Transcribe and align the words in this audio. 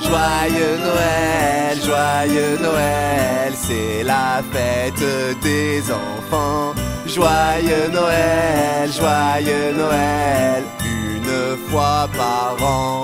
Joyeux 0.00 0.78
Noël, 0.78 1.78
joyeux 1.84 2.58
Noël, 2.60 3.52
c'est 3.54 4.02
la 4.02 4.42
fête 4.52 5.04
des 5.42 5.82
enfants. 5.90 6.72
Joyeux 7.06 7.88
Noël, 7.92 8.90
joyeux 8.90 9.72
Noël, 9.76 10.64
une 10.84 11.56
fois 11.68 12.08
par 12.16 12.56
an. 12.62 13.02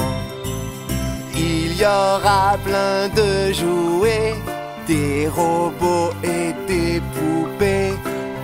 Il 1.37 1.77
y 1.77 1.85
aura 1.85 2.57
plein 2.65 3.09
de 3.09 3.53
jouets, 3.53 4.35
des 4.87 5.29
robots 5.29 6.13
et 6.25 6.55
des 6.67 7.01
poupées. 7.15 7.93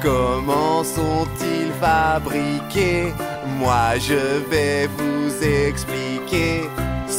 Comment 0.03 0.85
sont-ils 0.85 1.73
fabriqués? 1.81 3.13
Moi 3.59 3.99
je 3.99 4.39
vais 4.51 4.87
vous 4.99 5.43
expliquer. 5.43 6.69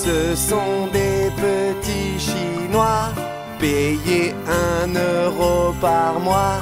Ce 0.06 0.36
sont 0.36 0.86
des 0.94 1.32
petits 1.36 2.20
Chinois 2.20 3.10
payés 3.60 4.36
un 4.48 4.88
euro 4.94 5.74
par 5.82 6.20
mois 6.20 6.62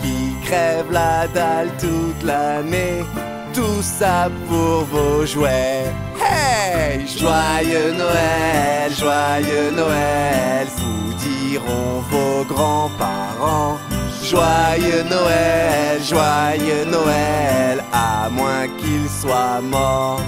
qui 0.00 0.32
crèvent 0.46 0.90
la 0.90 1.26
dalle 1.28 1.68
toute 1.78 2.22
l'année. 2.24 3.04
Tout 3.52 3.82
ça 3.82 4.30
pour 4.48 4.84
vos 4.84 5.26
jouets. 5.26 5.92
Hey! 6.18 7.06
Joyeux 7.06 7.92
Noël, 7.92 8.90
joyeux 8.98 9.70
Noël, 9.76 10.66
vous 10.78 11.12
diront 11.28 12.00
vos 12.10 12.44
grands-parents. 12.44 13.76
Joyeux 14.22 15.04
Noël, 15.10 16.02
joyeux 16.02 16.86
Noël, 16.86 17.84
à 17.92 18.30
moins 18.30 18.66
qu'ils 18.78 19.10
soient 19.10 19.60
morts. 19.60 20.22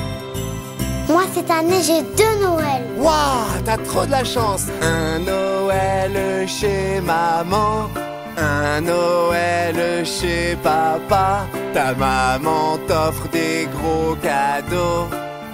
Cette 1.41 1.53
année, 1.53 1.83
j'ai 1.83 2.03
deux 2.03 2.45
Noëls. 2.45 2.85
Waouh, 2.99 3.63
t'as 3.65 3.79
trop 3.79 4.05
de 4.05 4.11
la 4.11 4.25
chance. 4.25 4.67
Un 4.83 5.21
Noël 5.21 6.47
chez 6.47 7.01
maman, 7.01 7.89
un 8.37 8.83
Noël 8.83 10.05
chez 10.05 10.55
papa. 10.63 11.47
Ta 11.73 11.95
maman 11.95 12.77
t'offre 12.87 13.27
des 13.33 13.67
gros 13.75 14.17
cadeaux, 14.17 15.07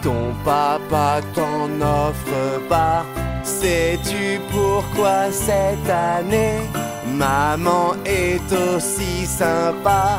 ton 0.03 0.35
papa 0.45 1.21
t'en 1.35 1.71
offre 1.81 2.61
pas. 2.69 3.05
Sais-tu 3.45 4.41
pourquoi 4.51 5.31
cette 5.31 5.89
année 5.89 6.63
maman 7.15 7.95
est 8.05 8.53
aussi 8.53 9.25
sympa? 9.25 10.19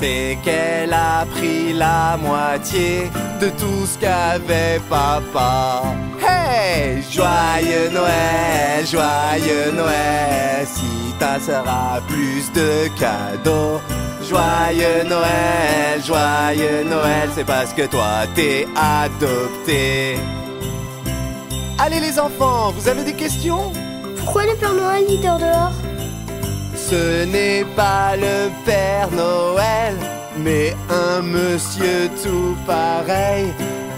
C'est 0.00 0.38
qu'elle 0.42 0.94
a 0.94 1.26
pris 1.26 1.74
la 1.74 2.16
moitié 2.16 3.10
de 3.38 3.50
tout 3.50 3.84
ce 3.84 3.98
qu'avait 3.98 4.80
papa. 4.88 5.82
Hey! 6.26 7.02
Joyeux 7.10 7.90
Noël, 7.92 8.86
joyeux 8.86 9.70
Noël, 9.74 10.66
si 10.66 11.12
ta 11.18 11.38
sœur 11.38 11.64
a 11.68 12.00
plus 12.08 12.50
de 12.52 12.88
cadeaux. 12.98 13.78
Joyeux 14.26 15.04
Noël, 15.06 16.02
joyeux 16.02 16.84
Noël, 16.88 17.28
c'est 17.34 17.44
parce 17.44 17.74
que 17.74 17.82
toi 17.82 18.26
t'es 18.34 18.66
adopté. 18.74 20.16
Allez 21.78 22.00
les 22.00 22.18
enfants, 22.18 22.72
vous 22.72 22.88
avez 22.88 23.04
des 23.04 23.14
questions? 23.14 23.70
Pourquoi 24.16 24.46
le 24.46 24.54
Père 24.54 24.72
Noël 24.72 25.04
il 25.10 25.20
dort 25.20 25.38
dehors? 25.38 25.72
Ce 26.90 27.24
n'est 27.24 27.64
pas 27.76 28.16
le 28.16 28.50
Père 28.64 29.12
Noël, 29.12 29.94
mais 30.36 30.74
un 30.90 31.22
monsieur 31.22 32.10
tout 32.20 32.56
pareil. 32.66 33.46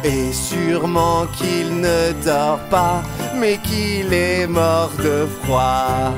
Et 0.05 0.31
sûrement 0.31 1.25
qu'il 1.39 1.81
ne 1.81 2.13
dort 2.23 2.61
pas, 2.69 3.03
mais 3.35 3.57
qu'il 3.63 4.13
est 4.13 4.47
mort 4.47 4.91
de 5.03 5.27
froid. 5.43 6.13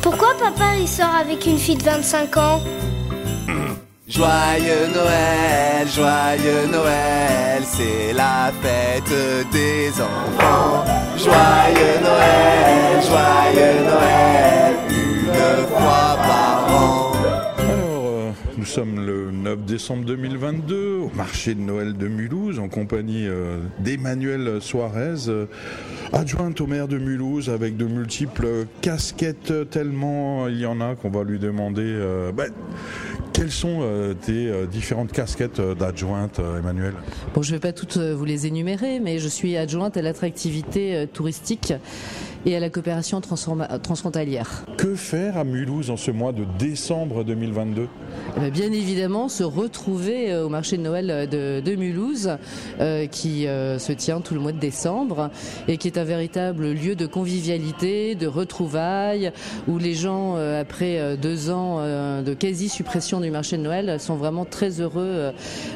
Pourquoi 0.00 0.28
papa 0.38 0.76
il 0.80 0.88
sort 0.88 1.14
avec 1.20 1.44
une 1.44 1.58
fille 1.58 1.76
de 1.76 1.84
25 1.84 2.36
ans? 2.38 2.62
Joyeux 4.08 4.88
Noël, 4.94 5.86
joyeux 5.86 6.66
Noël, 6.72 7.62
c'est 7.62 8.14
la 8.14 8.50
fête 8.62 9.52
des 9.52 9.90
enfants. 10.00 10.82
Joyeux 11.14 12.00
Noël, 12.02 13.02
joyeux 13.06 13.84
Noël, 13.84 14.76
une 14.88 15.66
fois 15.66 16.16
par 16.16 16.66
an. 16.70 17.12
Alors, 17.58 18.06
euh, 18.06 18.30
nous 18.56 18.64
sommes 18.64 19.04
le 19.04 19.30
9 19.30 19.66
décembre 19.66 20.06
2022 20.06 21.00
au 21.00 21.10
marché 21.14 21.54
de 21.54 21.60
Noël 21.60 21.94
de 21.94 22.08
Mulhouse 22.08 22.58
en 22.58 22.68
compagnie 22.68 23.26
euh, 23.26 23.58
d'Emmanuel 23.80 24.62
Suarez, 24.62 25.28
euh, 25.28 25.44
adjointe 26.14 26.62
au 26.62 26.66
maire 26.66 26.88
de 26.88 26.96
Mulhouse 26.96 27.50
avec 27.50 27.76
de 27.76 27.84
multiples 27.84 28.64
casquettes, 28.80 29.68
tellement 29.68 30.48
il 30.48 30.60
y 30.60 30.64
en 30.64 30.80
a 30.80 30.94
qu'on 30.94 31.10
va 31.10 31.24
lui 31.24 31.38
demander 31.38 31.94
ben, 32.34 32.50
quelles 33.38 33.52
sont 33.52 33.78
euh, 33.82 34.14
tes 34.14 34.48
euh, 34.48 34.66
différentes 34.66 35.12
casquettes 35.12 35.60
euh, 35.60 35.76
d'adjointe, 35.76 36.40
Emmanuel? 36.40 36.94
Bon, 37.34 37.42
je 37.42 37.52
ne 37.52 37.56
vais 37.56 37.60
pas 37.60 37.72
toutes 37.72 37.96
vous 37.96 38.24
les 38.24 38.48
énumérer, 38.48 38.98
mais 38.98 39.20
je 39.20 39.28
suis 39.28 39.56
adjointe 39.56 39.96
à 39.96 40.02
l'attractivité 40.02 41.06
touristique 41.12 41.72
et 42.46 42.56
à 42.56 42.60
la 42.60 42.70
coopération 42.70 43.20
transfrontalière. 43.20 44.64
Que 44.76 44.94
faire 44.94 45.36
à 45.36 45.44
Mulhouse 45.44 45.90
en 45.90 45.96
ce 45.96 46.10
mois 46.10 46.32
de 46.32 46.44
décembre 46.58 47.24
2022 47.24 47.88
Eh 48.36 48.40
ben, 48.40 48.50
Bien 48.50 48.72
évidemment, 48.72 49.28
se 49.28 49.44
retrouver 49.44 50.32
euh, 50.32 50.46
au 50.46 50.48
marché 50.48 50.76
de 50.76 50.82
Noël 50.82 51.10
euh, 51.10 51.26
de, 51.26 51.60
de 51.64 51.76
Mulhouse, 51.76 52.30
euh, 52.80 53.06
qui 53.06 53.46
euh, 53.46 53.78
se 53.78 53.92
tient 53.92 54.20
tout 54.20 54.34
le 54.34 54.40
mois 54.40 54.52
de 54.52 54.58
décembre 54.58 55.30
et 55.68 55.76
qui 55.76 55.88
est 55.88 55.98
un 55.98 56.04
véritable 56.04 56.70
lieu 56.72 56.94
de 56.96 57.06
convivialité, 57.06 58.14
de 58.14 58.26
retrouvailles, 58.26 59.32
où 59.66 59.78
les 59.78 59.94
gens, 59.94 60.34
euh, 60.36 60.60
après 60.60 61.16
deux 61.16 61.50
ans 61.50 61.78
de 61.78 62.34
quasi-suppression 62.34 63.20
du 63.20 63.30
marché 63.30 63.56
de 63.56 63.62
Noël, 63.62 64.00
sont 64.00 64.16
vraiment 64.16 64.44
très 64.44 64.80
heureux 64.80 65.32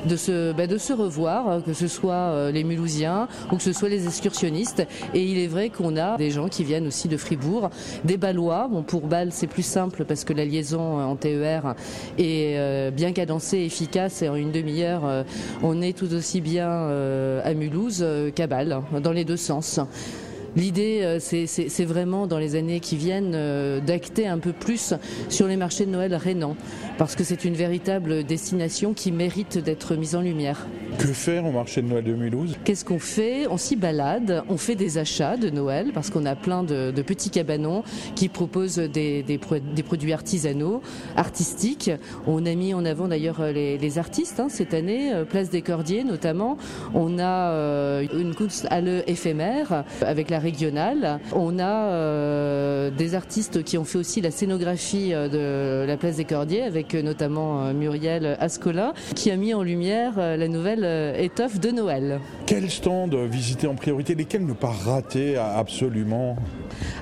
de 0.06 0.16
se, 0.16 0.52
bah, 0.52 0.66
de 0.66 0.78
se 0.78 0.92
revoir, 0.92 1.48
euh, 1.48 1.60
que 1.60 1.72
ce 1.72 1.88
soit 1.88 2.50
les 2.50 2.64
Mulhousiens 2.64 3.28
ou 3.50 3.56
que 3.56 3.62
ce 3.62 3.72
soit 3.72 3.88
les 3.88 4.06
excursionnistes. 4.06 4.86
Et 5.14 5.22
il 5.24 5.38
est 5.38 5.46
vrai 5.46 5.70
qu'on 5.70 5.96
a 5.96 6.16
des 6.16 6.30
gens 6.30 6.48
qui 6.52 6.62
viennent 6.62 6.86
aussi 6.86 7.08
de 7.08 7.16
Fribourg, 7.16 7.70
des 8.04 8.16
Ballois. 8.16 8.68
Bon, 8.70 8.82
pour 8.82 9.08
Bâle, 9.08 9.30
c'est 9.32 9.48
plus 9.48 9.64
simple 9.64 10.04
parce 10.04 10.22
que 10.22 10.32
la 10.32 10.44
liaison 10.44 11.00
euh, 11.00 11.04
en 11.04 11.16
TER 11.16 11.74
est 12.18 12.56
euh, 12.58 12.90
bien 12.90 13.12
cadencée, 13.12 13.58
efficace 13.58 14.22
et 14.22 14.28
en 14.28 14.36
une 14.36 14.52
demi-heure, 14.52 15.04
euh, 15.04 15.22
on 15.62 15.80
est 15.80 15.96
tout 15.96 16.12
aussi 16.14 16.40
bien 16.40 16.70
à 17.42 17.54
Mulhouse 17.54 18.04
qu'à 18.34 18.46
Bâle, 18.46 18.82
dans 19.02 19.12
les 19.12 19.24
deux 19.24 19.36
sens. 19.36 19.80
L'idée, 20.56 21.00
euh, 21.02 21.18
c'est- 21.20 21.84
vraiment 21.84 22.26
dans 22.26 22.38
les 22.38 22.54
années 22.56 22.80
qui 22.80 22.96
viennent 22.96 23.32
euh, 23.34 23.80
d'acter 23.80 24.26
un 24.28 24.38
peu 24.38 24.52
plus 24.52 24.94
sur 25.28 25.46
les 25.48 25.56
marchés 25.56 25.86
de 25.86 25.90
Noël 25.90 26.14
rhénans, 26.14 26.56
parce 26.98 27.16
que 27.16 27.24
c'est 27.24 27.44
une 27.44 27.54
véritable 27.54 28.22
destination 28.24 28.92
qui 28.92 29.10
mérite 29.12 29.58
d'être 29.58 29.96
mise 29.96 30.14
en 30.14 30.20
lumière. 30.20 30.66
Que 30.98 31.08
faire 31.08 31.44
au 31.46 31.50
marché 31.52 31.80
de 31.82 31.88
Noël 31.88 32.04
de 32.04 32.12
Mulhouse? 32.12 32.56
Qu'est-ce 32.64 32.84
qu'on 32.84 32.98
fait? 32.98 33.46
On 33.50 33.56
s'y 33.56 33.76
balade, 33.76 34.44
on 34.48 34.56
fait 34.58 34.74
des 34.76 34.98
achats 34.98 35.36
de 35.36 35.48
Noël 35.50 35.90
parce 35.94 36.10
qu'on 36.10 36.26
a 36.26 36.36
plein 36.36 36.62
de, 36.62 36.90
de 36.90 37.02
petits 37.02 37.30
cabanons 37.30 37.82
qui 38.14 38.28
proposent 38.28 38.76
des, 38.76 39.22
des 39.22 39.38
pro- 39.38 39.58
des 39.58 39.82
produits 39.82 40.12
artisanaux, 40.12 40.82
artistiques. 41.16 41.90
On 42.26 42.44
a 42.46 42.54
mis 42.54 42.74
en 42.74 42.84
avant 42.84 43.08
d'ailleurs 43.08 43.40
euh, 43.40 43.52
les, 43.52 43.78
les 43.78 43.98
artistes 43.98 44.38
hein, 44.38 44.48
cette 44.50 44.74
année, 44.74 45.12
Place 45.30 45.48
des 45.50 45.62
Cordiers 45.62 46.04
notamment. 46.04 46.58
On 46.94 47.18
a 47.18 47.50
euh, 47.52 48.06
une 48.14 48.34
Kunsthalle 48.34 49.02
éphémère 49.06 49.84
avec 50.02 50.28
la 50.30 50.38
régionale. 50.42 51.20
On 51.34 51.58
a 51.58 51.86
euh, 51.92 52.90
des 52.90 53.14
artistes 53.14 53.62
qui 53.62 53.78
ont 53.78 53.84
fait 53.84 53.98
aussi 53.98 54.20
la 54.20 54.30
scénographie 54.30 55.14
euh, 55.14 55.28
de 55.28 55.86
la 55.86 55.96
Place 55.96 56.16
des 56.16 56.24
Cordiers 56.24 56.62
avec 56.62 56.94
euh, 56.94 57.02
notamment 57.02 57.72
Muriel 57.72 58.36
Ascolin 58.40 58.92
qui 59.14 59.30
a 59.30 59.36
mis 59.36 59.54
en 59.54 59.62
lumière 59.62 60.16
la 60.16 60.48
nouvelle 60.48 60.84
étoffe 61.18 61.60
de 61.60 61.70
Noël. 61.70 62.20
Quel 62.46 62.70
stand 62.70 63.14
visiter 63.14 63.66
en 63.66 63.74
priorité? 63.74 64.14
Lesquels 64.14 64.44
ne 64.44 64.52
pas 64.52 64.70
rater 64.70 65.36
absolument? 65.36 66.36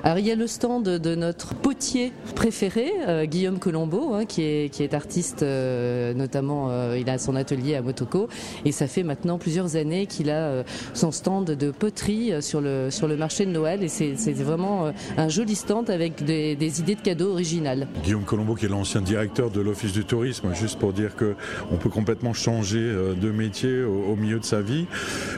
Alors 0.03 0.19
il 0.19 0.25
y 0.25 0.31
a 0.31 0.35
le 0.35 0.47
stand 0.47 0.83
de 0.83 1.15
notre 1.15 1.53
potier 1.55 2.11
préféré, 2.35 2.91
euh, 3.07 3.25
Guillaume 3.25 3.59
Colombo, 3.59 4.13
hein, 4.13 4.25
qui, 4.25 4.41
est, 4.43 4.73
qui 4.73 4.83
est 4.83 4.93
artiste, 4.93 5.43
euh, 5.43 6.13
notamment 6.13 6.67
euh, 6.69 6.97
il 6.99 7.09
a 7.09 7.17
son 7.17 7.35
atelier 7.35 7.75
à 7.75 7.81
Motoko, 7.81 8.27
et 8.65 8.71
ça 8.71 8.87
fait 8.87 9.03
maintenant 9.03 9.37
plusieurs 9.37 9.75
années 9.75 10.05
qu'il 10.07 10.29
a 10.29 10.63
son 10.93 11.11
stand 11.11 11.45
de 11.45 11.71
poterie 11.71 12.41
sur 12.41 12.61
le, 12.61 12.89
sur 12.89 13.07
le 13.07 13.15
marché 13.15 13.30
de 13.39 13.51
Noël, 13.51 13.83
et 13.83 13.87
c'est 13.87 14.33
vraiment 14.33 14.87
euh, 14.87 14.91
un 15.17 15.29
joli 15.29 15.55
stand 15.55 15.89
avec 15.89 16.23
des, 16.23 16.55
des 16.55 16.79
idées 16.79 16.95
de 16.95 17.01
cadeaux 17.01 17.31
originales. 17.31 17.87
Guillaume 18.03 18.23
Colombo, 18.23 18.55
qui 18.55 18.65
est 18.65 18.69
l'ancien 18.69 19.01
directeur 19.01 19.49
de 19.49 19.61
l'Office 19.61 19.93
du 19.93 20.05
tourisme, 20.05 20.53
juste 20.53 20.77
pour 20.77 20.93
dire 20.93 21.15
que 21.15 21.35
on 21.71 21.77
peut 21.77 21.89
complètement 21.89 22.33
changer 22.33 22.79
euh, 22.79 23.13
de 23.13 23.31
métier 23.31 23.83
au, 23.83 24.11
au 24.11 24.15
milieu 24.15 24.39
de 24.39 24.45
sa 24.45 24.61
vie. 24.61 24.85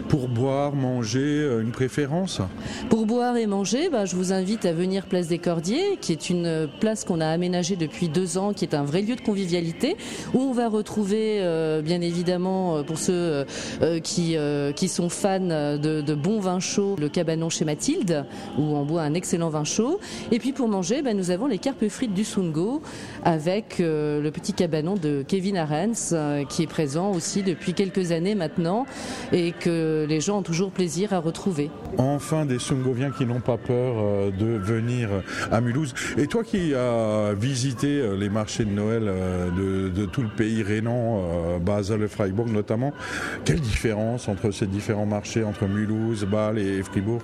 Pour 0.10 0.28
boire, 0.28 0.76
manger, 0.76 1.60
une 1.62 1.72
préférence? 1.72 2.42
Pour 2.90 3.06
boire 3.06 3.38
et 3.38 3.48
manger, 3.48 3.90
bah, 3.90 4.06
je 4.06 4.16
vous 4.16 4.34
invite 4.34 4.66
à 4.66 4.74
venir 4.74 5.06
Place 5.06 5.28
des 5.28 5.40
Cordiers, 5.40 5.98
qui 6.02 6.12
est 6.12 6.30
une 6.30 6.68
place 6.80 7.04
qu'on 7.04 7.22
a 7.22 7.28
aménagée 7.28 7.76
depuis 7.76 8.10
deux 8.10 8.38
ans, 8.38 8.54
qui 8.54 8.66
est 8.66 8.74
un 8.74 8.84
vrai 8.84 9.02
lieu 9.02 9.16
de 9.16 9.22
convivialité, 9.22 9.96
où 10.34 10.40
on 10.40 10.54
va 10.54 10.68
retrouver, 10.70 11.40
bien 11.84 12.02
évidemment, 12.02 12.84
pour 12.84 12.98
ceux 12.98 13.46
qui, 14.04 14.36
qui 14.76 14.88
sont 14.88 15.10
fans 15.10 15.40
de, 15.40 16.02
de 16.02 16.16
bons 16.16 16.40
vins 16.40 16.60
chauds, 16.60 16.96
le 17.00 17.10
cabanon 17.10 17.50
chez 17.50 17.66
Où 18.58 18.62
on 18.62 18.86
boit 18.86 19.02
un 19.02 19.14
excellent 19.14 19.50
vin 19.50 19.64
chaud. 19.64 20.00
Et 20.32 20.40
puis 20.40 20.54
pour 20.54 20.68
manger, 20.68 21.02
bah, 21.02 21.14
nous 21.14 21.32
avons 21.32 21.48
les 21.48 21.58
carpes 21.58 21.88
frites 21.90 22.14
du 22.14 22.24
Sungo 22.24 22.82
avec 23.24 23.80
euh, 23.80 24.22
le 24.22 24.32
petit 24.32 24.54
cabanon 24.54 24.96
de 24.96 25.24
Kevin 25.28 25.58
Arens 25.58 26.12
euh, 26.14 26.46
qui 26.46 26.64
est 26.64 26.68
présent 26.68 27.12
aussi 27.12 27.44
depuis 27.44 27.74
quelques 27.74 28.12
années 28.12 28.36
maintenant 28.36 28.86
et 29.32 29.52
que 29.52 30.06
les 30.08 30.22
gens 30.22 30.40
ont 30.40 30.44
toujours 30.44 30.72
plaisir 30.72 31.14
à 31.14 31.20
retrouver. 31.20 31.70
Enfin 31.98 32.46
des 32.46 32.60
Sungoviens 32.60 33.12
qui 33.12 33.26
n'ont 33.26 33.42
pas 33.42 33.58
peur 33.58 33.96
euh, 33.98 34.32
de 34.32 34.46
venir 34.46 35.10
à 35.52 35.62
Mulhouse. 35.62 35.94
Et 36.18 36.28
toi 36.28 36.44
qui 36.44 36.74
as 36.74 37.34
visité 37.34 38.02
les 38.18 38.30
marchés 38.30 38.66
de 38.66 38.72
Noël 38.72 39.04
de, 39.04 40.06
tout 40.06 40.22
le 40.22 40.30
pays 40.30 40.64
rhénan, 40.64 41.60
Basel 41.60 42.04
et 42.04 42.08
Freiburg 42.08 42.50
notamment, 42.50 42.94
quelle 43.46 43.60
différence 43.60 44.28
entre 44.28 44.52
ces 44.52 44.68
différents 44.68 45.06
marchés, 45.06 45.44
entre 45.44 45.66
Mulhouse, 45.66 46.26
Bâle 46.26 46.60
et 46.60 46.84
Fribourg? 46.84 47.22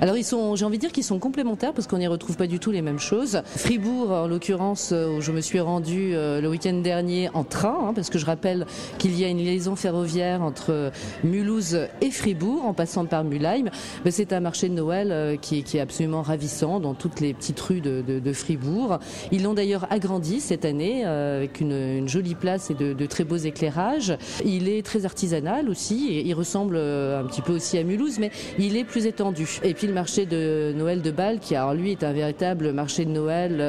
Alors 0.00 0.16
ils 0.16 0.24
sont, 0.24 0.56
j'ai 0.56 0.64
envie 0.64 0.78
de 0.78 0.80
dire 0.80 0.92
qu'ils 0.92 1.04
sont 1.04 1.18
complémentaires 1.18 1.72
parce 1.72 1.86
qu'on 1.86 1.98
n'y 1.98 2.06
retrouve 2.06 2.36
pas 2.36 2.46
du 2.46 2.58
tout 2.58 2.70
les 2.70 2.82
mêmes 2.82 2.98
choses. 2.98 3.42
Fribourg, 3.46 4.10
en 4.10 4.26
l'occurrence, 4.26 4.92
où 4.92 5.20
je 5.20 5.32
me 5.32 5.40
suis 5.40 5.60
rendu 5.60 6.14
euh, 6.14 6.40
le 6.40 6.48
week-end 6.48 6.74
dernier 6.74 7.30
en 7.34 7.44
train, 7.44 7.76
hein, 7.88 7.92
parce 7.94 8.10
que 8.10 8.18
je 8.18 8.26
rappelle 8.26 8.66
qu'il 8.98 9.18
y 9.18 9.24
a 9.24 9.28
une 9.28 9.38
liaison 9.38 9.76
ferroviaire 9.76 10.42
entre 10.42 10.90
Mulhouse 11.22 11.78
et 12.00 12.10
Fribourg, 12.10 12.64
en 12.64 12.74
passant 12.74 13.06
par 13.06 13.24
Mulheim. 13.24 13.70
C'est 14.10 14.32
un 14.32 14.40
marché 14.40 14.68
de 14.68 14.74
Noël 14.74 15.10
euh, 15.10 15.36
qui, 15.36 15.58
est 15.58 15.80
absolument 15.80 16.22
ravissant 16.22 16.80
dans 16.80 16.94
toutes 16.94 17.20
les 17.20 17.34
petites 17.34 17.60
rues 17.60 17.80
de, 17.80 18.32
Fribourg. 18.32 18.98
Ils 19.32 19.42
l'ont 19.42 19.54
d'ailleurs 19.54 19.86
agrandi 19.90 20.40
cette 20.40 20.64
année 20.64 21.02
euh, 21.04 21.38
avec 21.38 21.60
une, 21.60 22.08
jolie 22.08 22.34
place 22.34 22.70
et 22.70 22.74
de, 22.74 23.06
très 23.06 23.24
beaux 23.24 23.36
éclairages. 23.36 24.16
Il 24.44 24.68
est 24.68 24.84
très 24.84 25.04
artisanal 25.04 25.68
aussi, 25.68 26.22
il 26.24 26.34
ressemble 26.34 26.76
un 26.76 27.24
petit 27.24 27.42
peu 27.42 27.52
aussi 27.54 27.78
à 27.78 27.84
Mulhouse, 27.84 28.18
mais 28.18 28.30
il 28.58 28.76
est 28.76 28.84
plus 28.84 29.06
étendu. 29.06 29.60
Et 29.62 29.74
le 29.86 29.92
marché 29.92 30.26
de 30.26 30.72
Noël 30.76 31.02
de 31.02 31.10
Bâle, 31.10 31.38
qui 31.38 31.54
alors 31.54 31.74
lui 31.74 31.92
est 31.92 32.04
un 32.04 32.12
véritable 32.12 32.72
marché 32.72 33.04
de 33.04 33.10
Noël 33.10 33.60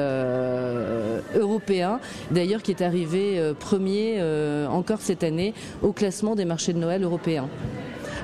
européen, 1.34 2.00
d'ailleurs 2.30 2.62
qui 2.62 2.70
est 2.70 2.82
arrivé 2.82 3.38
euh, 3.38 3.54
premier 3.54 4.16
euh, 4.18 4.66
encore 4.66 5.00
cette 5.00 5.24
année 5.24 5.54
au 5.82 5.92
classement 5.92 6.34
des 6.34 6.44
marchés 6.44 6.72
de 6.72 6.78
Noël 6.78 7.02
européens 7.02 7.48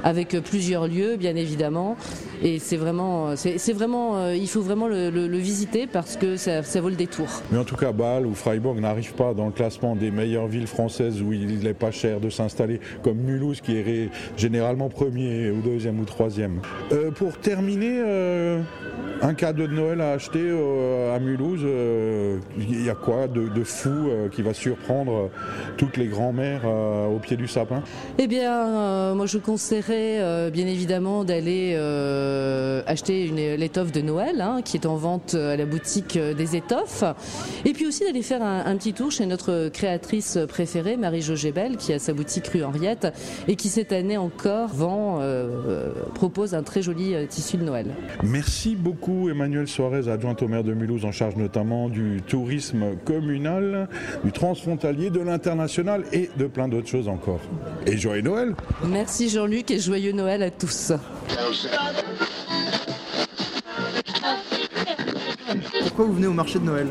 avec 0.02 0.36
plusieurs 0.40 0.86
lieux, 0.86 1.16
bien 1.16 1.36
évidemment. 1.36 1.96
Et 2.42 2.58
c'est 2.58 2.76
vraiment, 2.76 3.36
c'est 3.36 3.72
vraiment, 3.72 4.16
euh, 4.16 4.34
il 4.34 4.48
faut 4.48 4.62
vraiment 4.62 4.88
le, 4.88 5.10
visiter 5.42 5.86
parce 5.86 6.16
que 6.16 6.36
ça, 6.36 6.60
vaut 6.80 6.88
le 6.88 6.96
détour. 6.96 7.28
Mais 7.50 7.58
en 7.58 7.64
tout 7.64 7.76
cas, 7.76 7.92
Bâle 7.92 8.26
ou 8.26 8.34
Freiburg 8.34 8.78
n'arrivent 8.80 9.14
pas 9.14 9.34
dans 9.34 9.46
le 9.46 9.52
classement 9.52 9.96
des 9.96 10.10
meilleures 10.10 10.46
villes 10.46 10.66
françaises 10.66 11.20
où 11.22 11.32
il 11.32 11.60
n'est 11.60 11.74
pas 11.74 11.90
cher 11.90 12.20
de 12.20 12.30
s'installer, 12.30 12.80
comme 13.02 13.18
Mulhouse 13.18 13.60
qui 13.60 13.76
est 13.76 14.10
généralement 14.36 14.88
premier 14.88 15.50
ou 15.50 15.60
deuxième 15.60 16.00
ou 16.00 16.04
troisième. 16.04 16.60
pour 17.16 17.38
terminer, 17.38 18.02
un 19.22 19.34
cadeau 19.34 19.66
de 19.66 19.72
Noël 19.72 20.00
à 20.00 20.12
acheter 20.12 20.50
à 21.14 21.18
Mulhouse, 21.18 21.66
il 22.58 22.84
y 22.84 22.90
a 22.90 22.94
quoi 22.94 23.28
de, 23.28 23.64
fou 23.64 23.90
euh, 23.90 24.28
qui 24.28 24.42
va 24.42 24.54
surprendre 24.54 25.12
euh, 25.12 25.28
toutes 25.76 25.96
les 25.96 26.06
grands-mères 26.06 26.62
euh, 26.64 27.06
au 27.06 27.18
pied 27.18 27.36
du 27.36 27.48
sapin? 27.48 27.82
Eh 28.18 28.26
bien, 28.26 29.14
moi 29.14 29.26
je 29.26 29.38
conseillerais 29.38 29.91
bien 30.50 30.66
évidemment 30.66 31.24
d'aller 31.24 31.76
acheter 32.86 33.28
l'étoffe 33.56 33.92
de 33.92 34.00
Noël 34.00 34.40
hein, 34.40 34.60
qui 34.64 34.76
est 34.76 34.86
en 34.86 34.96
vente 34.96 35.34
à 35.34 35.56
la 35.56 35.66
boutique 35.66 36.18
des 36.18 36.56
étoffes. 36.56 37.04
Et 37.64 37.72
puis 37.72 37.86
aussi 37.86 38.04
d'aller 38.04 38.22
faire 38.22 38.42
un, 38.42 38.76
petit 38.76 38.92
tour 38.92 39.10
chez 39.10 39.26
notre 39.26 39.68
créatrice 39.68 40.38
préférée, 40.48 40.96
Marie-Jo 40.96 41.36
Gébel, 41.36 41.76
qui 41.76 41.92
a 41.92 41.98
sa 41.98 42.12
boutique 42.12 42.46
rue 42.48 42.64
Henriette 42.64 43.08
et 43.48 43.56
qui 43.56 43.68
cette 43.68 43.92
année 43.92 44.16
encore 44.16 44.68
vend, 44.68 45.20
propose 46.14 46.54
un 46.54 46.62
très 46.62 46.82
joli 46.82 47.14
tissu 47.28 47.56
de 47.56 47.64
Noël. 47.64 47.86
Merci 48.22 48.76
beaucoup 48.76 49.28
Emmanuel 49.28 49.68
Suarez, 49.68 50.08
adjointe 50.08 50.42
au 50.42 50.48
maire 50.48 50.64
de 50.64 50.72
Mulhouse 50.72 51.04
en 51.04 51.12
charge 51.12 51.36
notamment 51.36 51.88
du 51.88 52.20
tourisme 52.26 52.96
communal, 53.04 53.88
du 54.24 54.32
transfrontalier, 54.32 55.10
de 55.10 55.20
l'international 55.20 56.04
et 56.12 56.30
de 56.36 56.46
plein 56.46 56.68
d'autres 56.68 56.88
choses 56.88 57.08
encore. 57.08 57.40
Et 57.86 57.96
joyeux 57.96 58.22
Noël 58.22 58.54
Merci 58.84 59.28
Jean-Luc 59.28 59.70
et 59.70 59.78
joyeux 59.78 60.12
Noël 60.12 60.42
à 60.42 60.50
tous. 60.50 60.92
Pourquoi 66.02 66.14
vous 66.14 66.20
venez 66.20 66.32
au 66.32 66.34
marché 66.34 66.58
de 66.58 66.64
Noël 66.64 66.88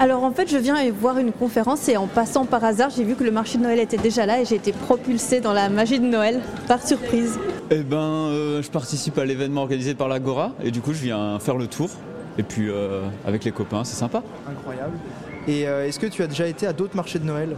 alors 0.00 0.24
en 0.24 0.32
fait, 0.32 0.50
je 0.50 0.56
viens 0.56 0.76
voir 0.90 1.18
une 1.18 1.30
conférence 1.30 1.86
et 1.90 1.98
en 1.98 2.06
passant 2.06 2.46
par 2.46 2.64
hasard, 2.64 2.88
j'ai 2.88 3.04
vu 3.04 3.14
que 3.14 3.22
le 3.22 3.30
marché 3.30 3.58
de 3.58 3.62
Noël 3.62 3.78
était 3.78 3.98
déjà 3.98 4.24
là 4.24 4.40
et 4.40 4.46
j'ai 4.46 4.54
été 4.54 4.72
propulsée 4.72 5.40
dans 5.40 5.52
la 5.52 5.68
magie 5.68 6.00
de 6.00 6.06
Noël 6.06 6.40
par 6.66 6.84
surprise. 6.84 7.38
Eh 7.70 7.82
ben, 7.82 7.98
euh, 7.98 8.62
je 8.62 8.70
participe 8.70 9.18
à 9.18 9.26
l'événement 9.26 9.60
organisé 9.60 9.94
par 9.94 10.08
l'Agora 10.08 10.52
et 10.64 10.70
du 10.70 10.80
coup, 10.80 10.94
je 10.94 11.02
viens 11.02 11.38
faire 11.38 11.58
le 11.58 11.66
tour. 11.66 11.90
Et 12.38 12.42
puis 12.42 12.70
euh, 12.70 13.02
avec 13.26 13.44
les 13.44 13.52
copains, 13.52 13.84
c'est 13.84 13.94
sympa. 13.94 14.22
Incroyable. 14.48 14.96
Et 15.46 15.68
euh, 15.68 15.86
est-ce 15.86 16.00
que 16.00 16.06
tu 16.06 16.22
as 16.22 16.26
déjà 16.26 16.48
été 16.48 16.66
à 16.66 16.72
d'autres 16.72 16.96
marchés 16.96 17.18
de 17.18 17.26
Noël 17.26 17.54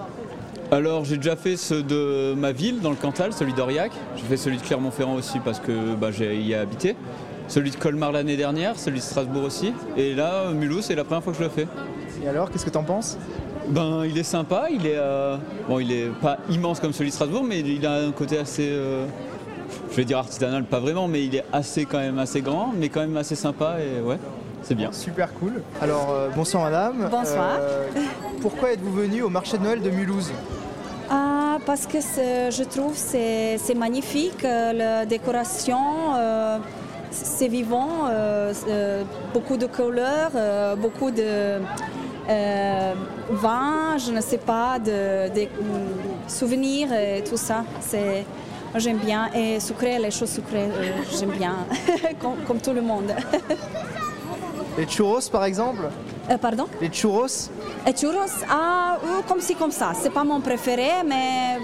alors 0.72 1.04
j'ai 1.04 1.18
déjà 1.18 1.36
fait 1.36 1.58
ceux 1.58 1.82
de 1.82 2.32
ma 2.34 2.50
ville, 2.50 2.80
dans 2.80 2.88
le 2.88 2.96
Cantal, 2.96 3.34
celui 3.34 3.52
d'Aurillac. 3.52 3.92
J'ai 4.16 4.22
fait 4.24 4.38
celui 4.38 4.56
de 4.56 4.62
Clermont-Ferrand 4.62 5.16
aussi 5.16 5.38
parce 5.38 5.60
que 5.60 5.94
bah, 5.94 6.10
j'ai 6.10 6.34
y 6.40 6.52
ai 6.52 6.54
habité. 6.54 6.96
Celui 7.48 7.70
de 7.70 7.76
Colmar 7.76 8.12
l'année 8.12 8.36
dernière, 8.36 8.78
celui 8.78 8.98
de 8.98 9.04
Strasbourg 9.04 9.44
aussi. 9.44 9.72
Et 9.96 10.14
là, 10.14 10.50
Mulhouse, 10.52 10.84
c'est 10.86 10.94
la 10.94 11.04
première 11.04 11.22
fois 11.22 11.32
que 11.32 11.38
je 11.38 11.44
le 11.44 11.50
fais. 11.50 11.66
Et 12.24 12.28
alors, 12.28 12.50
qu'est-ce 12.50 12.64
que 12.64 12.70
tu 12.70 12.78
en 12.78 12.84
penses? 12.84 13.18
Ben, 13.68 14.04
il 14.04 14.16
est 14.18 14.22
sympa, 14.22 14.66
il 14.70 14.86
est 14.86 14.96
euh, 14.96 15.36
bon, 15.68 15.78
il 15.78 15.92
est 15.92 16.08
pas 16.20 16.38
immense 16.50 16.80
comme 16.80 16.92
celui 16.92 17.10
de 17.10 17.14
Strasbourg, 17.14 17.44
mais 17.44 17.60
il 17.60 17.86
a 17.86 17.94
un 17.94 18.10
côté 18.12 18.38
assez, 18.38 18.68
je 19.90 19.96
vais 19.96 20.04
dire 20.04 20.18
artisanal, 20.18 20.64
pas 20.64 20.80
vraiment, 20.80 21.06
mais 21.08 21.24
il 21.24 21.36
est 21.36 21.44
assez 21.52 21.84
quand 21.84 21.98
même 21.98 22.18
assez 22.18 22.40
grand, 22.40 22.72
mais 22.76 22.88
quand 22.88 23.00
même 23.00 23.16
assez 23.16 23.36
sympa 23.36 23.76
et 23.80 24.00
ouais. 24.00 24.18
C'est 24.62 24.74
bien. 24.74 24.92
Super 24.92 25.32
cool. 25.34 25.62
Alors, 25.80 26.10
euh, 26.10 26.28
bonsoir 26.34 26.64
madame. 26.64 27.08
Bonsoir. 27.10 27.56
Euh, 27.58 27.88
pourquoi 28.40 28.72
êtes-vous 28.72 28.92
venue 28.92 29.22
au 29.22 29.28
marché 29.28 29.58
de 29.58 29.62
Noël 29.64 29.82
de 29.82 29.90
Mulhouse? 29.90 30.30
Ah, 31.10 31.58
Parce 31.66 31.86
que 31.86 31.98
je 31.98 32.62
trouve 32.62 32.92
que 32.92 33.58
c'est 33.58 33.74
magnifique, 33.74 34.44
euh, 34.44 34.72
la 34.72 35.06
décoration, 35.06 35.78
c'est 37.12 37.48
vivant, 37.48 38.08
beaucoup 39.32 39.56
de 39.56 39.66
couleurs, 39.66 40.32
beaucoup 40.76 41.10
de 41.10 41.58
vin, 43.30 43.98
je 43.98 44.10
ne 44.10 44.20
sais 44.20 44.38
pas, 44.38 44.78
de, 44.78 45.30
souvenirs 46.26 46.92
et 46.92 47.22
tout 47.22 47.36
ça. 47.36 47.64
C'est 47.80 48.24
j'aime 48.76 48.98
bien. 48.98 49.30
Et 49.34 49.60
sucré, 49.60 49.98
les 49.98 50.10
choses 50.10 50.30
sucrées, 50.30 50.68
j'aime 51.18 51.30
bien, 51.30 51.56
comme, 52.46 52.60
tout 52.60 52.72
le 52.72 52.82
monde. 52.82 53.14
Les 54.78 54.86
churros 54.86 55.20
par 55.30 55.44
exemple 55.44 55.82
euh, 56.30 56.38
Pardon? 56.38 56.66
Les 56.80 56.88
churros 56.90 57.50
Les 57.86 57.94
churros, 57.94 58.20
ah, 58.48 58.96
euh, 59.04 59.20
comme 59.28 59.40
si 59.40 59.54
comme 59.54 59.70
ça. 59.70 59.92
C'est 59.94 60.08
pas 60.08 60.24
mon 60.24 60.40
préféré, 60.40 61.04
mais 61.06 61.58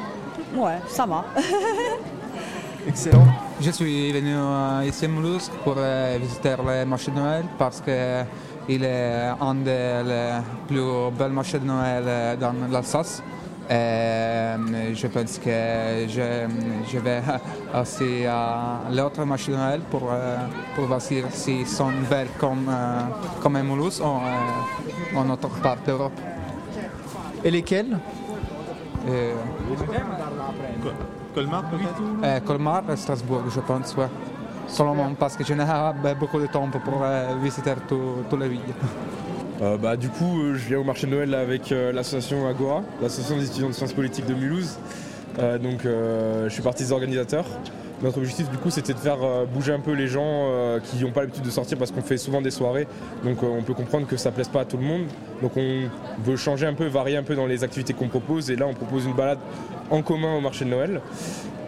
ouais, 0.55 0.77
ça 0.89 1.07
va. 1.07 1.25
Excellent. 2.87 3.27
Je 3.61 3.71
suis 3.71 4.13
venu 4.13 4.35
euh, 4.35 4.85
ici 4.87 5.05
à 5.05 5.09
Mulhouse 5.09 5.51
pour 5.65 5.77
visiter 6.21 6.55
le 6.57 6.85
marché 6.85 7.11
de 7.11 7.17
Noël 7.17 7.45
parce 7.59 7.81
qu'il 7.81 8.85
est 8.85 9.31
un 9.41 9.55
des 9.55 10.41
plus 10.67 10.81
beaux 10.81 11.29
marchés 11.31 11.59
de 11.59 11.65
Noël 11.65 12.39
dans 12.39 12.55
l'Alsace. 12.71 13.23
Euh, 13.71 14.95
je 14.95 15.07
pense 15.09 15.39
que 15.39 15.51
je, 16.09 16.49
je 16.91 16.99
vais 16.99 17.21
aussi 17.79 18.25
à 18.25 18.81
l'autre 18.91 19.23
marché 19.25 19.53
de 19.53 19.57
Noël 19.57 19.81
pour, 19.91 20.09
euh, 20.11 20.37
pour 20.75 20.87
voir 20.87 21.03
s'ils 21.03 21.67
sont 21.67 21.93
belles 22.09 22.29
comme, 22.39 22.67
euh, 22.71 23.01
comme 23.43 23.57
à 23.57 23.63
Mulhouse 23.63 24.01
ou 24.01 25.19
en 25.19 25.31
autre 25.31 25.51
part 25.61 25.77
d'Europe. 25.87 26.19
Et 27.45 27.51
lesquelles 27.51 27.99
Colmar 31.35 31.65
peut-être? 31.71 32.45
Colmar 32.45 32.83
et 32.91 32.97
Strasbourg, 32.97 33.43
je 33.55 33.61
pense, 33.61 33.95
ouais. 33.97 34.09
Seulement 34.67 35.15
parce 35.19 35.37
que 35.37 35.45
je 35.45 35.55
n'ai 35.55 35.65
pas 35.65 36.15
beaucoup 36.15 36.41
de 36.41 36.47
temps 36.47 36.69
pour 36.69 37.03
visiter 37.43 37.73
toutes 37.89 38.41
les 38.41 38.49
villes. 38.49 38.61
Euh, 39.61 39.77
bah, 39.77 39.97
du 39.97 40.09
coup, 40.09 40.41
euh, 40.41 40.55
je 40.55 40.69
viens 40.69 40.79
au 40.79 40.85
marché 40.85 41.07
de 41.07 41.13
Noël 41.13 41.35
avec 41.35 41.73
euh, 41.73 41.91
l'association 41.93 42.47
Agora, 42.47 42.83
l'association 43.03 43.37
des 43.37 43.47
étudiants 43.47 43.69
de 43.69 43.73
sciences 43.73 43.93
politiques 43.93 44.27
de 44.27 44.35
Mulhouse. 44.35 44.79
donc, 45.63 45.81
je 45.85 46.49
suis 46.49 46.63
partie 46.63 46.85
des 46.85 46.93
organisateurs. 46.93 47.45
Notre 48.03 48.19
objectif, 48.19 48.49
du 48.51 48.59
coup, 48.59 48.71
c'était 48.71 48.93
de 48.93 48.99
faire 48.99 49.19
bouger 49.53 49.73
un 49.73 49.81
peu 49.81 49.93
les 49.93 50.07
gens 50.07 50.47
qui 50.85 51.03
n'ont 51.03 51.11
pas 51.11 51.23
l'habitude 51.23 51.43
de 51.45 51.51
sortir 51.51 51.77
parce 51.79 51.91
qu'on 51.91 52.03
fait 52.03 52.17
souvent 52.17 52.41
des 52.41 52.53
soirées. 52.53 52.87
Donc, 53.25 53.43
on 53.43 53.63
peut 53.63 53.75
comprendre 53.75 54.07
que 54.07 54.17
ça 54.17 54.31
ne 54.31 54.35
plaise 54.37 54.49
pas 54.49 54.61
à 54.61 54.65
tout 54.65 54.77
le 54.77 54.85
monde. 54.85 55.03
Donc, 55.43 55.57
on 55.57 55.89
veut 56.23 56.37
changer 56.37 56.67
un 56.67 56.75
peu, 56.75 56.87
varier 56.87 57.17
un 57.17 57.25
peu 57.25 57.35
dans 57.35 57.47
les 57.47 57.65
activités 57.65 57.95
qu'on 57.95 58.09
propose. 58.09 58.53
Et 58.53 58.57
là, 58.57 58.67
on 58.69 58.75
propose 58.75 59.05
une 59.05 59.15
balade 59.15 59.39
en 59.91 60.03
commun 60.03 60.37
au 60.37 60.41
marché 60.41 60.65
de 60.65 60.71
Noël. 60.71 61.01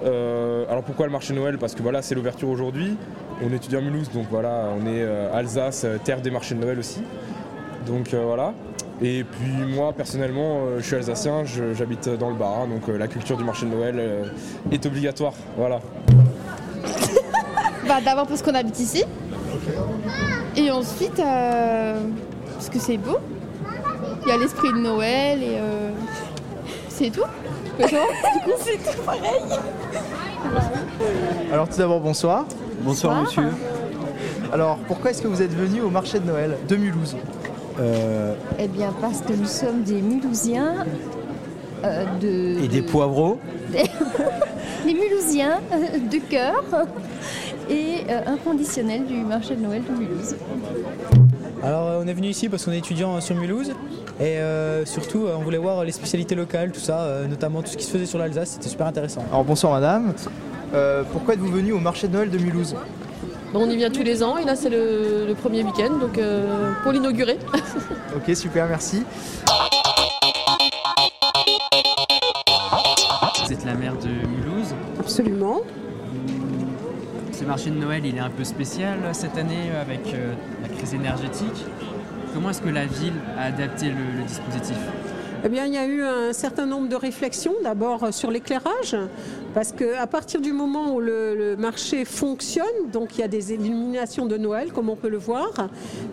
Euh, 0.04 0.64
alors 0.70 0.82
pourquoi 0.82 1.06
le 1.06 1.12
marché 1.12 1.34
de 1.34 1.38
Noël? 1.38 1.58
Parce 1.58 1.75
que 1.75 1.82
voilà, 1.82 2.02
c'est 2.02 2.14
l'ouverture 2.14 2.49
aujourd'hui. 2.49 2.96
On 3.42 3.52
étudie 3.52 3.76
à 3.76 3.80
Mulhouse, 3.80 4.10
donc 4.10 4.26
voilà, 4.30 4.68
on 4.78 4.87
est 4.87 5.02
euh, 5.02 5.32
Alsace, 5.32 5.84
euh, 5.84 5.99
terre 6.02 6.20
des 6.20 6.30
marchés 6.30 6.54
de 6.54 6.60
Noël 6.60 6.78
aussi. 6.78 7.02
Donc 7.87 8.14
euh, 8.14 8.22
voilà. 8.25 8.54
Et 9.02 9.25
puis 9.25 9.75
moi 9.75 9.92
personnellement, 9.95 10.61
euh, 10.66 10.78
je 10.80 10.85
suis 10.87 10.97
alsacien, 10.97 11.45
j'habite 11.45 12.09
dans 12.19 12.28
le 12.30 12.37
Bas, 12.37 12.66
donc 12.69 12.88
euh, 12.88 12.99
la 12.99 13.09
culture 13.09 13.37
du 13.38 13.45
marché 13.45 13.64
de 13.64 13.71
Noël 13.71 13.95
euh, 13.99 14.25
est 14.71 14.85
obligatoire. 14.87 15.33
Voilà. 15.57 15.80
Bah, 17.88 17.97
D'abord 18.04 18.26
parce 18.28 18.40
qu'on 18.40 18.54
habite 18.54 18.78
ici. 18.78 19.02
Et 20.57 20.71
ensuite, 20.71 21.19
euh, 21.19 21.95
parce 22.54 22.69
que 22.69 22.78
c'est 22.78 22.99
beau. 22.99 23.16
Il 24.23 24.28
y 24.28 24.33
a 24.33 24.37
l'esprit 24.37 24.69
de 24.73 24.78
Noël 24.78 25.42
et 25.42 25.57
euh, 25.59 25.90
c'est 26.88 27.11
tout. 27.11 27.25
Mais 27.80 27.87
non, 27.87 28.04
du 28.45 28.45
coup, 28.52 28.59
c'est 28.61 28.76
tout 28.76 29.02
pareil. 29.04 29.40
Alors 31.52 31.69
tout 31.69 31.78
d'abord, 31.78 32.00
bonsoir. 32.00 32.45
Bonsoir, 32.83 33.23
Bonsoir. 33.23 33.47
monsieur. 33.47 33.59
Alors 34.52 34.76
pourquoi 34.87 35.11
est-ce 35.11 35.23
que 35.23 35.28
vous 35.28 35.42
êtes 35.42 35.54
venu 35.54 35.80
au 35.80 35.90
marché 35.90 36.21
de 36.21 36.26
Noël 36.26 36.59
de 36.69 36.76
Mulhouse? 36.76 37.16
Euh, 37.78 38.34
Eh 38.58 38.68
bien, 38.68 38.92
parce 39.00 39.20
que 39.20 39.32
nous 39.32 39.46
sommes 39.46 39.82
des 39.82 40.02
Mulhousiens 40.02 40.84
euh, 41.84 42.04
de. 42.20 42.64
et 42.64 42.68
des 42.68 42.80
de- 42.82 42.86
poivreaux 42.86 43.38
des, 43.70 43.84
des 44.86 44.94
Mulhousiens 44.94 45.60
euh, 45.72 45.98
de 46.10 46.18
cœur 46.18 46.62
et 47.70 47.98
euh, 48.08 48.20
inconditionnels 48.26 49.06
du 49.06 49.16
marché 49.24 49.54
de 49.56 49.62
Noël 49.62 49.82
de 49.88 49.94
Mulhouse. 49.94 50.34
Alors 51.62 52.00
on 52.02 52.06
est 52.08 52.12
venu 52.14 52.28
ici 52.28 52.48
parce 52.48 52.64
qu'on 52.64 52.72
est 52.72 52.78
étudiant 52.78 53.20
sur 53.20 53.36
Mulhouse 53.36 53.70
et 54.18 54.38
euh, 54.38 54.84
surtout 54.86 55.26
on 55.34 55.42
voulait 55.42 55.58
voir 55.58 55.84
les 55.84 55.92
spécialités 55.92 56.34
locales, 56.34 56.72
tout 56.72 56.80
ça, 56.80 57.00
euh, 57.02 57.26
notamment 57.26 57.60
tout 57.62 57.68
ce 57.70 57.76
qui 57.76 57.84
se 57.84 57.90
faisait 57.92 58.06
sur 58.06 58.18
l'Alsace, 58.18 58.52
c'était 58.52 58.68
super 58.68 58.86
intéressant. 58.86 59.22
Alors 59.30 59.44
bonsoir 59.44 59.72
madame. 59.74 60.14
Euh, 60.74 61.02
pourquoi 61.12 61.34
êtes-vous 61.34 61.48
venu 61.52 61.72
au 61.72 61.78
marché 61.80 62.08
de 62.08 62.14
Noël 62.14 62.30
de 62.30 62.38
Mulhouse? 62.38 62.74
Bon, 63.52 63.66
on 63.66 63.71
y 63.71 63.76
vient 63.76 63.90
tous 63.90 64.02
les 64.04 64.23
ans 64.23 64.38
et 64.38 64.45
là 64.45 64.54
c'est 64.54 64.71
le, 64.71 65.26
le 65.26 65.35
premier 65.35 65.64
week-end 65.64 65.95
donc 66.00 66.19
euh, 66.19 66.73
pour 66.83 66.92
l'inaugurer. 66.92 67.38
Ok, 68.16 68.35
super, 68.37 68.66
merci. 68.66 69.04
Vous 73.45 73.52
êtes 73.52 73.64
la 73.64 73.75
maire 73.75 73.95
de 73.97 74.09
Mulhouse. 74.09 74.75
Absolument. 74.99 75.61
Ce 77.33 77.45
marché 77.45 77.71
de 77.71 77.76
Noël, 77.76 78.04
il 78.04 78.16
est 78.16 78.21
un 78.21 78.30
peu 78.30 78.42
spécial 78.45 78.99
cette 79.12 79.38
année 79.38 79.71
avec 79.80 80.12
euh, 80.12 80.35
la 80.62 80.69
crise 80.69 80.92
énergétique. 80.95 81.64
Comment 82.35 82.50
est-ce 82.50 82.62
que 82.62 82.69
la 82.69 82.87
ville 82.87 83.14
a 83.38 83.45
adapté 83.45 83.87
le, 83.90 84.19
le 84.19 84.25
dispositif? 84.25 84.76
Eh 85.42 85.49
bien, 85.49 85.64
il 85.64 85.73
y 85.73 85.78
a 85.78 85.87
eu 85.87 86.02
un 86.02 86.35
certain 86.35 86.66
nombre 86.66 86.88
de 86.88 86.97
réflexions, 86.97 87.54
d'abord 87.64 88.04
euh, 88.04 88.12
sur 88.12 88.30
l'éclairage, 88.30 88.94
parce 89.54 89.73
qu'à 89.73 90.06
partir 90.06 90.42
du 90.42 90.52
moment 90.52 90.94
où 90.94 91.00
le, 91.00 91.56
marché 91.56 92.04
fonctionne, 92.04 92.90
donc 92.92 93.16
il 93.16 93.23
y 93.23 93.25
a 93.25 93.28
des 93.28 93.54
illuminations 93.54 94.26
de 94.26 94.37
Noël, 94.37 94.70
comme 94.70 94.90
on 94.90 94.97
peut 94.97 95.09
le 95.09 95.16
voir, 95.16 95.50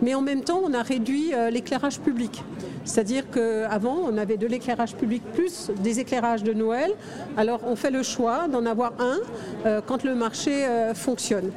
mais 0.00 0.14
en 0.14 0.22
même 0.22 0.40
temps, 0.40 0.62
on 0.64 0.72
a 0.72 0.82
réduit 0.82 1.34
euh, 1.34 1.50
l'éclairage 1.50 2.00
public. 2.00 2.42
C'est-à-dire 2.84 3.24
qu'avant, 3.30 3.98
on 4.10 4.16
avait 4.16 4.38
de 4.38 4.46
l'éclairage 4.46 4.94
public 4.96 5.22
plus 5.34 5.70
des 5.82 6.00
éclairages 6.00 6.42
de 6.42 6.54
Noël. 6.54 6.94
Alors, 7.36 7.60
on 7.66 7.76
fait 7.76 7.90
le 7.90 8.02
choix 8.02 8.48
d'en 8.48 8.64
avoir 8.64 8.94
un 8.98 9.18
euh, 9.66 9.82
quand 9.86 10.04
le 10.04 10.14
marché 10.14 10.66
fonctionne. 10.94 11.50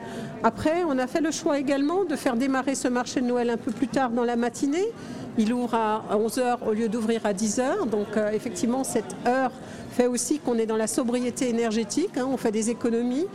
Après, 0.44 0.84
on 0.86 0.98
a 0.98 1.08
fait 1.08 1.22
le 1.22 1.32
choix 1.32 1.58
également 1.58 2.04
de 2.04 2.18
faire 2.18 2.36
démarrer 2.36 2.76
ce 2.76 2.90
marché 2.90 3.22
de 3.22 3.28
Noël 3.28 3.50
un 3.50 3.58
peu 3.58 3.72
plus 3.72 3.88
tard 3.88 4.10
dans 4.10 4.26
la 4.26 4.36
matinée. 4.36 4.92
Il 5.38 5.54
ouvre 5.54 5.76
à 5.76 6.04
11h 6.12 6.58
au 6.68 6.74
lieu 6.74 6.90
d'ouvrir 6.90 7.26
à 7.26 7.34
10h. 7.34 7.88
Donc 7.90 8.18
euh, 8.18 8.32
effectivement, 8.32 8.84
cette 8.84 9.16
heure 9.26 9.52
fait 9.92 10.08
aussi 10.08 10.40
qu'on 10.40 10.58
est 10.58 10.66
dans 10.66 10.78
la 10.78 10.88
sobriété 10.88 11.50
énergétique. 11.50 12.18
hein, 12.18 12.28
on 12.30 12.38
fait 12.38 12.52
des 12.52 12.70
économies. 12.70 13.28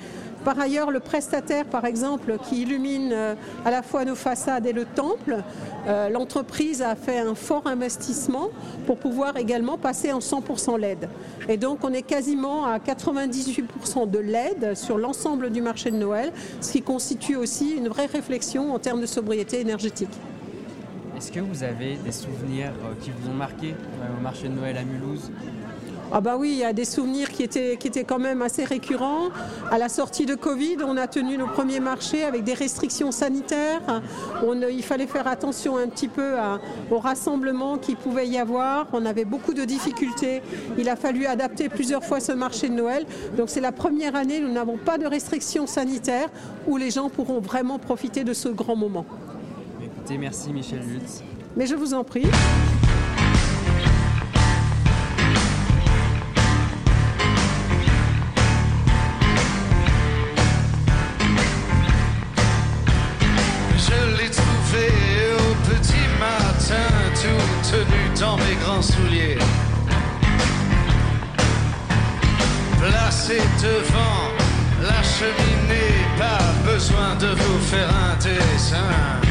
Par 0.45 0.61
ailleurs, 0.61 0.91
le 0.91 1.01
prestataire, 1.01 1.65
par 1.65 1.87
exemple, 1.87 2.37
qui 2.49 2.63
illumine 2.63 3.11
euh, 3.13 3.35
à 3.65 3.71
la 3.71 3.83
fois 3.83 4.05
nos 4.05 4.15
façades 4.15 4.67
et 4.67 4.73
le 4.73 4.85
temple, 4.85 5.39
euh, 5.89 6.09
l'entreprise 6.09 6.83
a 6.83 6.95
fait 6.95 7.19
un 7.19 7.35
fort 7.35 7.67
investissement 7.67 8.51
pour 8.87 8.99
pouvoir 8.99 9.39
également 9.39 9.77
passer 9.79 10.13
en 10.13 10.21
100% 10.21 10.79
LED. 10.79 11.09
Et 11.49 11.57
donc, 11.57 11.81
on 11.83 11.93
est 11.93 12.03
quasiment 12.03 12.67
à 12.67 12.79
98% 12.79 14.09
de 14.09 14.19
LED 14.19 14.77
sur 14.77 14.99
l'ensemble 14.99 15.51
du 15.51 15.63
marché 15.63 15.91
de 15.91 15.97
Noël, 15.97 16.33
ce 16.61 16.73
qui 16.73 16.83
constitue 16.83 17.37
aussi 17.37 17.73
une 17.73 17.89
vraie 17.89 18.07
réflexion 18.07 18.73
en 18.73 18.79
termes 18.79 19.01
de 19.01 19.07
sobriété 19.07 19.61
énergétique. 19.61 20.11
Est-ce 21.17 21.33
que 21.33 21.41
vous 21.41 21.63
avez 21.63 21.97
des 22.05 22.13
souvenirs 22.13 22.73
euh, 22.85 22.93
qui 23.03 23.11
vous 23.11 23.31
ont 23.31 23.35
marqué 23.35 23.71
euh, 23.71 24.19
au 24.19 24.23
marché 24.23 24.49
de 24.49 24.53
Noël 24.55 24.77
à 24.77 24.85
Mulhouse? 24.85 25.31
Ah 26.13 26.21
bah 26.21 26.37
oui, 26.39 26.51
il 26.53 26.59
y 26.59 26.65
a 26.65 26.73
des 26.73 26.85
souvenirs 26.85 27.31
qui 27.31 27.43
étaient, 27.43 27.77
qui 27.79 27.89
étaient 27.89 28.05
quand 28.05 28.21
même 28.21 28.41
assez 28.41 28.63
récurrents. 28.65 29.29
À 29.73 29.79
la 29.79 29.89
sortie 29.89 30.25
de 30.25 30.37
Covid, 30.37 30.77
on 30.87 30.97
a 30.97 31.09
tenu 31.09 31.37
nos 31.37 31.49
premiers 31.49 31.81
marchés 31.81 32.23
avec 32.23 32.45
des 32.45 32.55
restrictions 32.55 33.11
sanitaires. 33.11 33.81
Il 34.71 34.83
fallait 34.85 35.09
faire 35.09 35.27
attention 35.27 35.77
un 35.79 35.89
petit 35.89 36.07
peu 36.07 36.39
à- 36.39 36.61
au 36.93 36.99
rassemblement 37.01 37.77
qu'il 37.77 37.97
pouvait 37.97 38.29
y 38.29 38.39
avoir. 38.39 38.87
On 38.93 39.05
avait 39.05 39.25
beaucoup 39.25 39.53
de 39.53 39.65
difficultés. 39.65 40.43
Il 40.79 40.89
a 40.89 40.95
fallu 40.95 41.27
adapter 41.27 41.69
plusieurs 41.69 42.05
fois 42.05 42.21
ce 42.21 42.31
marché 42.33 42.69
de 42.69 42.75
Noël. 42.75 43.05
Donc 43.37 43.49
c'est 43.51 43.61
la 43.61 43.73
première 43.73 44.15
année 44.15 44.39
nous 44.39 44.53
n'avons 44.53 44.77
pas 44.77 44.99
de 44.99 45.07
restrictions 45.07 45.67
sanitaires 45.67 46.29
où 46.69 46.77
les 46.77 46.93
gens 46.93 47.09
pourront 47.09 47.41
vraiment 47.41 47.81
profiter 47.81 48.23
de 48.23 48.33
ce 48.33 48.49
grand 48.49 48.77
moment. 48.77 49.07
Merci 50.15 50.53
Michel 50.53 50.81
Lutz. 50.87 51.23
Mais 51.57 51.67
je 51.67 51.75
vous 51.75 51.93
en 51.93 52.05
prie. 52.05 52.27
Je 63.77 64.17
l'ai 64.17 64.31
trouvé 64.31 64.87
au 65.35 65.55
petit 65.69 66.07
matin, 66.21 66.89
tout 67.15 67.69
tenu 67.69 68.21
dans 68.21 68.37
mes 68.37 68.55
grands 68.63 68.83
souliers. 68.83 69.39
Placé 72.79 73.39
devant 73.61 74.31
la 74.83 75.03
cheminée, 75.03 75.97
pas 76.17 76.71
besoin 76.73 77.17
de 77.17 77.35
vous 77.35 77.59
faire 77.59 77.89
un 77.91 78.17
dessin. 78.17 79.26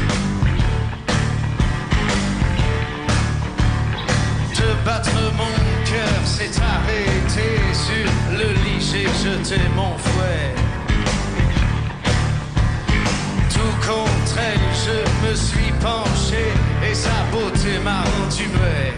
Jeté 9.48 9.60
mon 9.76 9.96
fouet. 9.98 10.54
Tout 13.50 13.76
contre 13.86 14.38
elle, 14.38 14.68
je 14.84 15.28
me 15.28 15.34
suis 15.34 15.72
penché 15.80 16.44
et 16.88 16.94
sa 16.94 17.10
beauté 17.30 17.78
m'a 17.84 18.02
rendu 18.02 18.44
muet. 18.48 18.94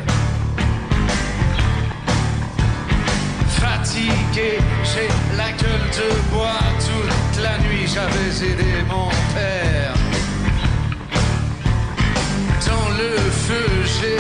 Fatigué, 3.61 4.59
j'ai 4.85 5.09
la 5.37 5.50
gueule 5.52 5.88
de 6.00 6.31
bois. 6.33 6.62
Toute 6.81 7.43
la 7.43 7.59
nuit, 7.59 7.87
j'avais 7.87 8.50
aidé 8.50 8.85
mon 8.88 9.09
père. 9.35 9.95
Dans 12.67 12.88
le 12.97 13.17
feu, 13.31 13.67
j'ai 13.85 14.17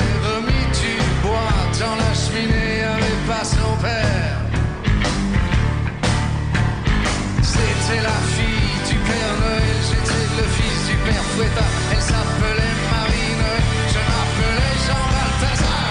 je 13.92 14.00
m'appelais 14.10 14.76
Jean 14.86 15.04
Balthazar. 15.14 15.90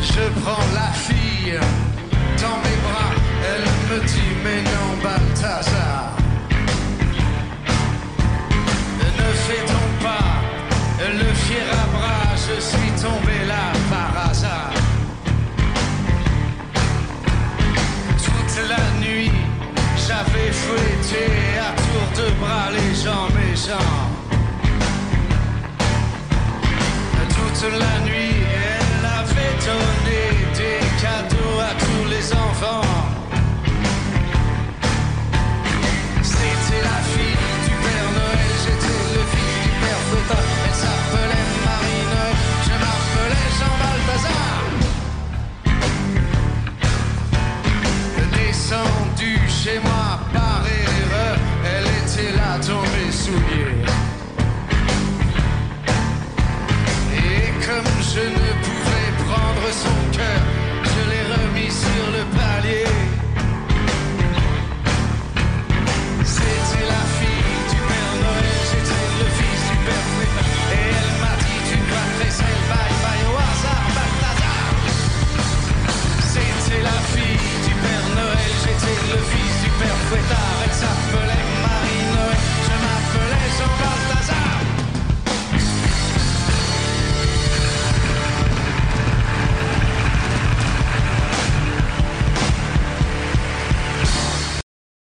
Je 0.00 0.24
prends 0.40 0.66
la 0.74 0.88
fille 0.92 1.58
la 27.70 28.00
nuit, 28.00 28.36
elle 28.42 29.06
avait 29.06 29.56
donné 29.64 29.93